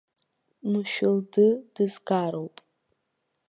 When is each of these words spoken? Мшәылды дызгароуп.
Мшәылды 0.71 1.47
дызгароуп. 1.73 2.55